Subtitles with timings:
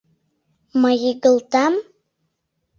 [0.81, 1.73] Мый игылтам?